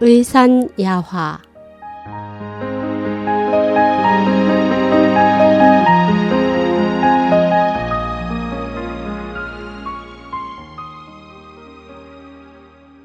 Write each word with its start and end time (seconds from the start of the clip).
의산야화 0.00 1.40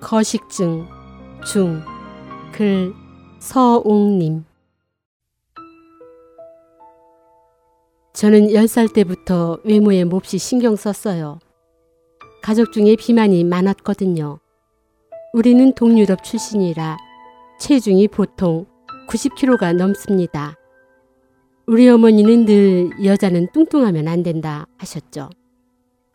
거식증 0.00 0.86
중 1.44 1.82
글 2.52 2.92
서웅님 3.38 4.44
저는 8.14 8.48
10살 8.48 8.92
때부터 8.92 9.60
외모에 9.62 10.02
몹시 10.02 10.38
신경 10.38 10.74
썼어요. 10.74 11.38
가족 12.42 12.72
중에 12.72 12.96
비만이 12.96 13.44
많았거든요. 13.44 14.40
우리는 15.32 15.72
동유럽 15.72 16.22
출신이라 16.24 16.96
체중이 17.60 18.08
보통 18.08 18.66
90kg가 19.08 19.74
넘습니다. 19.74 20.54
우리 21.66 21.88
어머니는 21.88 22.46
늘 22.46 23.04
여자는 23.04 23.48
뚱뚱하면 23.52 24.08
안 24.08 24.22
된다 24.22 24.66
하셨죠. 24.78 25.28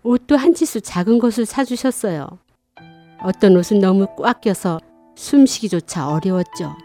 옷도 0.03 0.35
한 0.35 0.53
치수 0.53 0.81
작은 0.81 1.19
것을 1.19 1.45
사주셨어요. 1.45 2.27
어떤 3.21 3.55
옷은 3.55 3.79
너무 3.79 4.07
꽉 4.17 4.41
껴서 4.41 4.79
숨쉬기조차 5.15 6.09
어려웠죠. 6.09 6.75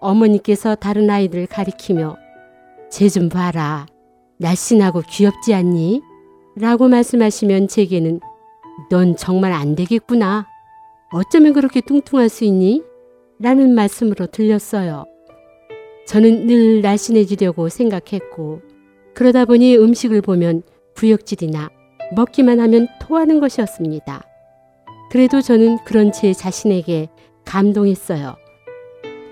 어머니께서 0.00 0.74
다른 0.74 1.08
아이들을 1.08 1.46
가리키며 1.46 2.16
쟤 2.90 3.08
좀 3.08 3.28
봐라. 3.28 3.86
날씬하고 4.38 5.02
귀엽지 5.08 5.54
않니? 5.54 6.02
라고 6.56 6.88
말씀하시면 6.88 7.68
제게는 7.68 8.20
넌 8.90 9.16
정말 9.16 9.52
안 9.52 9.74
되겠구나. 9.76 10.46
어쩌면 11.12 11.52
그렇게 11.52 11.80
뚱뚱할 11.80 12.28
수 12.28 12.44
있니? 12.44 12.82
라는 13.38 13.74
말씀으로 13.74 14.26
들렸어요. 14.26 15.04
저는 16.06 16.46
늘 16.46 16.80
날씬해지려고 16.80 17.68
생각했고, 17.68 18.60
그러다 19.14 19.44
보니 19.44 19.76
음식을 19.76 20.22
보면 20.22 20.62
구역질이나 20.96 21.70
먹기만 22.16 22.60
하면 22.60 22.88
토하는 23.00 23.40
것이었습니다. 23.40 24.22
그래도 25.10 25.42
저는 25.42 25.78
그런 25.84 26.12
제 26.12 26.32
자신에게 26.32 27.08
감동했어요. 27.44 28.36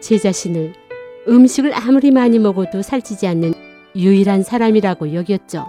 제 0.01 0.19
자신을 0.19 0.75
음식을 1.29 1.73
아무리 1.75 2.11
많이 2.11 2.39
먹어도 2.39 2.83
살찌지 2.83 3.27
않는 3.27 3.55
유일한 3.97 4.43
사람이라고 4.43 5.15
여겼죠. 5.15 5.67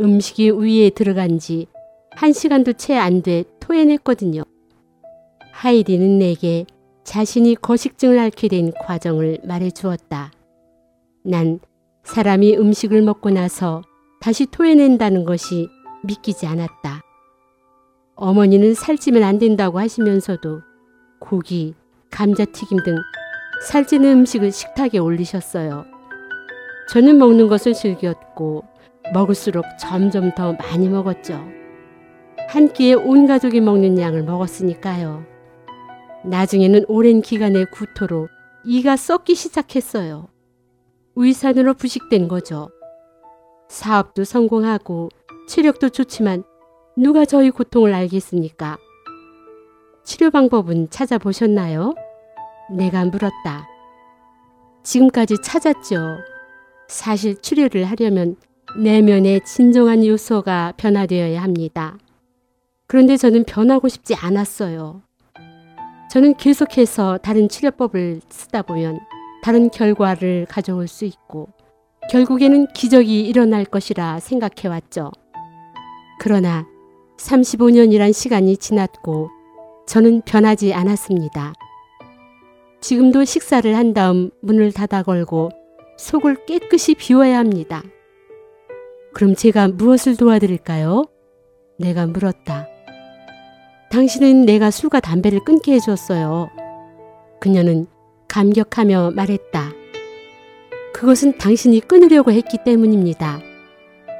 음식이 0.00 0.50
위에 0.50 0.90
들어간 0.90 1.38
지 1.38 1.66
한 2.16 2.32
시간도 2.32 2.74
채 2.74 2.96
안 2.96 3.22
돼 3.22 3.44
토해냈거든요. 3.60 4.42
하이디는 5.60 6.20
내게 6.20 6.64
자신이 7.04 7.54
거식증을 7.56 8.18
앓게 8.18 8.48
된 8.48 8.72
과정을 8.80 9.40
말해 9.44 9.70
주었다. 9.70 10.32
난 11.22 11.60
사람이 12.02 12.56
음식을 12.56 13.02
먹고 13.02 13.28
나서 13.28 13.82
다시 14.22 14.46
토해낸다는 14.46 15.26
것이 15.26 15.68
믿기지 16.04 16.46
않았다. 16.46 17.02
어머니는 18.14 18.72
살찌면 18.72 19.22
안 19.22 19.38
된다고 19.38 19.78
하시면서도 19.78 20.62
고기, 21.18 21.74
감자튀김 22.10 22.82
등 22.82 22.96
살찌는 23.66 24.12
음식을 24.12 24.52
식탁에 24.52 24.96
올리셨어요. 24.96 25.84
저는 26.88 27.18
먹는 27.18 27.48
것을 27.48 27.74
즐겼고 27.74 28.64
먹을수록 29.12 29.66
점점 29.78 30.34
더 30.34 30.54
많이 30.54 30.88
먹었죠. 30.88 31.38
한 32.48 32.72
끼에 32.72 32.94
온 32.94 33.26
가족이 33.26 33.60
먹는 33.60 33.98
양을 33.98 34.22
먹었으니까요. 34.22 35.39
나중에는 36.24 36.84
오랜 36.88 37.22
기간의 37.22 37.66
구토로 37.70 38.28
이가 38.64 38.96
썩기 38.96 39.34
시작했어요. 39.34 40.28
위산으로 41.16 41.74
부식된 41.74 42.28
거죠. 42.28 42.70
사업도 43.68 44.24
성공하고 44.24 45.08
체력도 45.48 45.90
좋지만 45.90 46.44
누가 46.96 47.24
저희 47.24 47.50
고통을 47.50 47.94
알겠습니까? 47.94 48.78
치료 50.04 50.30
방법은 50.30 50.90
찾아보셨나요? 50.90 51.94
내가 52.76 53.04
물었다. 53.04 53.68
지금까지 54.82 55.36
찾았죠. 55.42 56.18
사실 56.88 57.40
치료를 57.40 57.84
하려면 57.84 58.36
내면의 58.78 59.44
진정한 59.44 60.04
요소가 60.04 60.74
변화되어야 60.76 61.42
합니다. 61.42 61.98
그런데 62.86 63.16
저는 63.16 63.44
변하고 63.44 63.88
싶지 63.88 64.14
않았어요. 64.14 65.02
저는 66.10 66.34
계속해서 66.34 67.18
다른 67.18 67.48
치료법을 67.48 68.20
쓰다 68.28 68.62
보면 68.62 68.98
다른 69.42 69.70
결과를 69.70 70.44
가져올 70.48 70.88
수 70.88 71.04
있고 71.04 71.48
결국에는 72.10 72.66
기적이 72.74 73.28
일어날 73.28 73.64
것이라 73.64 74.18
생각해 74.18 74.66
왔죠. 74.68 75.12
그러나 76.18 76.66
35년이란 77.16 78.12
시간이 78.12 78.56
지났고 78.56 79.30
저는 79.86 80.22
변하지 80.22 80.74
않았습니다. 80.74 81.52
지금도 82.80 83.24
식사를 83.24 83.76
한 83.76 83.94
다음 83.94 84.30
문을 84.42 84.72
닫아 84.72 85.04
걸고 85.04 85.50
속을 85.96 86.44
깨끗이 86.46 86.94
비워야 86.94 87.38
합니다. 87.38 87.82
그럼 89.14 89.36
제가 89.36 89.68
무엇을 89.68 90.16
도와드릴까요? 90.16 91.04
내가 91.78 92.06
물었다. 92.06 92.69
당신은 93.90 94.46
내가 94.46 94.70
술과 94.70 95.00
담배를 95.00 95.40
끊게 95.40 95.72
해주었어요. 95.72 96.48
그녀는 97.40 97.86
감격하며 98.28 99.12
말했다. 99.16 99.72
그것은 100.94 101.38
당신이 101.38 101.80
끊으려고 101.80 102.30
했기 102.30 102.58
때문입니다. 102.64 103.40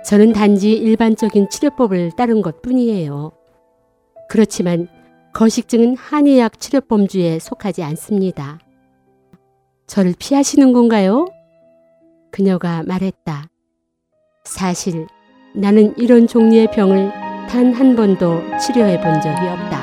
저는 0.05 0.33
단지 0.33 0.73
일반적인 0.73 1.51
치료법을 1.51 2.13
따른 2.17 2.43
것 2.43 2.63
뿐이에요. 2.63 3.31
그렇지만 4.29 4.89
거식증은 5.35 5.97
한의학 5.97 6.59
치료 6.59 6.81
범주에 6.81 7.39
속하지 7.39 7.85
않습니다. 7.85 8.59
저를 9.87 10.15
피하시는 10.19 10.73
건가요? 10.73 11.27
그녀가 12.33 12.83
말했다. 12.83 13.49
사실 14.45 15.07
나는 15.55 15.97
이런 15.97 16.27
종류의 16.27 16.73
병을 16.73 17.30
단 17.51 17.73
한 17.75 17.97
번도 17.97 18.45
치료해 18.59 19.01
본 19.01 19.21
적이 19.21 19.49
없다. 19.49 19.80